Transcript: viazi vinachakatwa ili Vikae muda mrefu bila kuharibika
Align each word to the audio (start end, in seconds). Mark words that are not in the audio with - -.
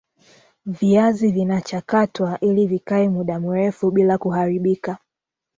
viazi 0.65 1.31
vinachakatwa 1.31 2.39
ili 2.39 2.67
Vikae 2.67 3.09
muda 3.09 3.39
mrefu 3.39 3.91
bila 3.91 4.17
kuharibika 4.17 4.97